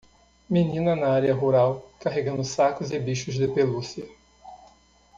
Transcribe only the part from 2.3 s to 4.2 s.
sacos e bichos de pelúcia.